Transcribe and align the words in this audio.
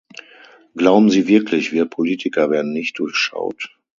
Glauben 0.73 1.11
Sie 1.11 1.27
wirklich, 1.27 1.73
wir 1.73 1.85
Politiker 1.85 2.49
werden 2.49 2.73
nicht 2.73 2.97
durchschaut? 2.97 3.69